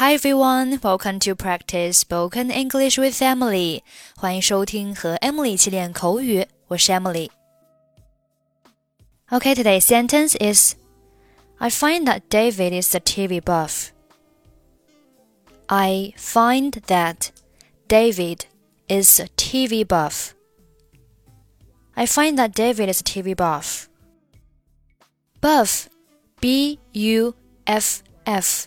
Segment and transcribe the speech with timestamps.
[0.00, 3.82] Hi everyone, welcome to practice spoken English with Emily.
[4.16, 10.74] 欢迎收听和 Emily 一起练口语，我是 Emily。Okay, today's sentence is
[11.58, 13.88] I find that David is a TV buff.
[15.66, 17.28] I find that
[17.86, 18.44] David
[18.88, 20.30] is a TV buff.
[21.92, 23.88] I find that David is a TV buff.
[25.42, 25.88] Buff,
[26.40, 27.34] B U
[27.66, 28.64] F F，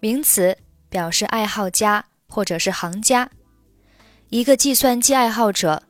[0.00, 0.56] 名词。
[0.94, 3.30] 表示爱好家或者是行家，
[4.28, 5.82] 一个计算机爱好者，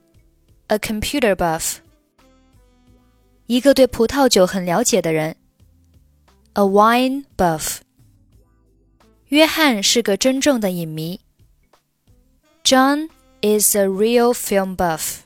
[0.69, 1.77] a computer buff；
[3.47, 5.37] 一个对葡萄酒很了解的人，
[6.55, 7.79] a wine buff。
[9.29, 11.21] 约翰是个真正的影迷，
[12.65, 13.09] John
[13.43, 15.19] is a real film buff。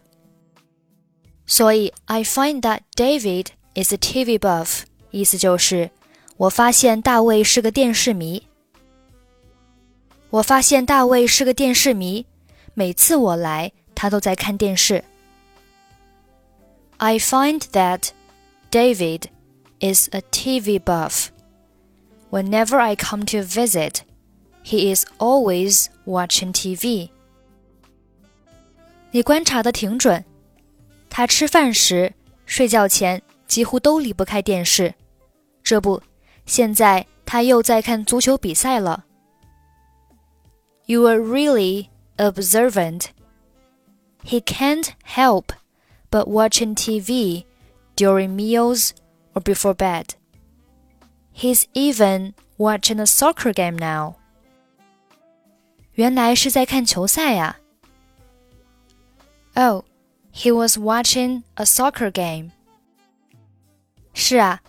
[1.46, 5.90] 所以，I find that David is a TV buff，意思就是
[6.36, 8.46] 我发现大卫是个电视迷。
[10.31, 12.25] 我发现大卫是个电视迷，
[12.75, 15.03] 每次我来，他都在看电视。
[16.97, 18.09] I find that
[18.69, 19.23] David
[19.79, 21.29] is a TV buff.
[22.29, 24.01] Whenever I come to visit,
[24.63, 27.09] he is always watching TV.
[29.09, 30.23] 你观察的挺准，
[31.09, 32.13] 他吃饭时、
[32.45, 34.93] 睡觉前几乎都离不开电视。
[35.63, 36.03] 这不，
[36.45, 39.05] 现在他又在看足球比赛了。
[40.88, 43.12] you are really observant.
[44.22, 45.52] He can't help
[46.10, 47.44] but watching TV
[47.96, 48.92] during meals
[49.34, 50.14] or before bed.
[51.32, 54.16] He's even watching a soccer game now.
[55.94, 57.56] 原来是在看球赛呀、
[59.54, 59.70] 啊。
[59.70, 59.84] Oh,
[60.32, 62.50] he was watching a soccer game.
[64.12, 64.62] 是啊，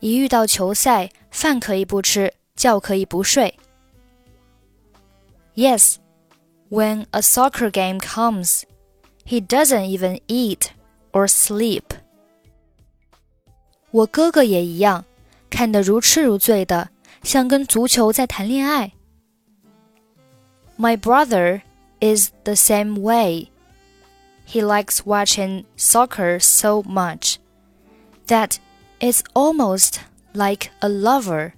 [0.00, 3.58] 一遇到球赛，饭可以不吃，觉可以不睡。
[5.54, 5.98] Yes,
[6.70, 8.64] when a soccer game comes,
[9.24, 10.70] he doesn't even eat
[11.12, 11.84] or sleep.
[13.90, 15.04] 我哥哥也一样，
[15.50, 16.90] 看得如痴如醉的，
[17.22, 18.92] 像跟足球在谈恋爱。
[20.78, 21.62] My brother
[22.00, 23.48] is the same way.
[24.46, 27.36] He likes watching soccer so much
[28.28, 28.58] that
[29.00, 29.96] it's almost
[30.32, 31.52] like a lover.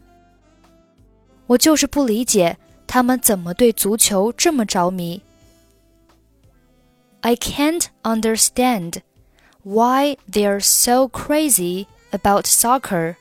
[1.47, 2.57] 我就是不理解
[2.95, 5.23] 他们怎么对足球这么着迷？
[7.23, 9.03] I can't understand
[9.63, 13.17] why they're so crazy about soccer.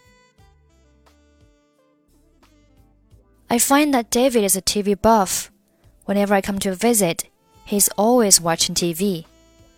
[3.50, 5.50] I find that David is a TV buff.
[6.06, 7.26] Whenever I come to visit,
[7.66, 9.26] he's always watching TV.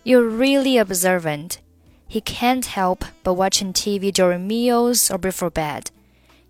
[0.04, 1.58] You're really observant.
[2.06, 5.90] He can't help but watching TV during meals or before bed.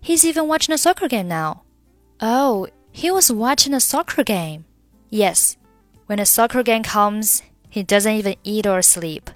[0.01, 1.63] He's even watching a soccer game now.
[2.19, 2.67] Oh,
[2.97, 4.65] he was watching a soccer game.
[5.09, 5.57] Yes,
[6.07, 9.29] when a soccer game comes, he doesn't even eat or sleep.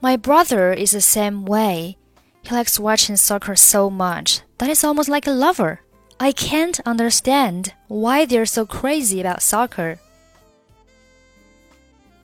[0.00, 1.96] My brother is the same way.
[2.42, 5.80] He likes watching soccer so much that it's almost like a lover.
[6.18, 9.98] I can't understand why they're so crazy about soccer.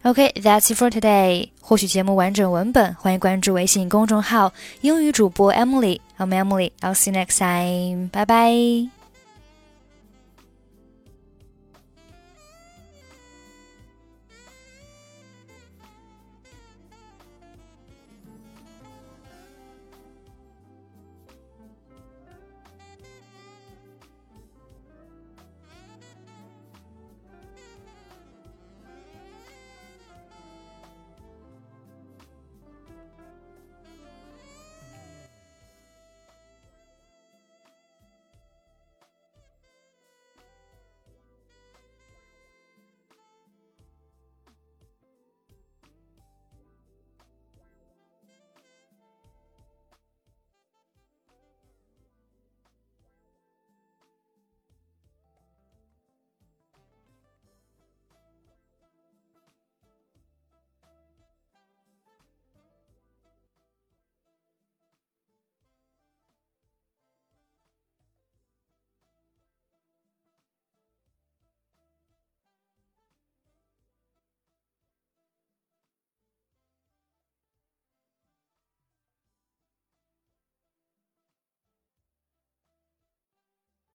[0.04, 1.50] Okay, that's it for today.
[1.60, 6.72] 获取节目完整文本，欢迎关注微信公众号“英语主播 Emily”。I'm Emily.
[6.80, 8.08] I'll see you next time.
[8.10, 9.01] Bye bye.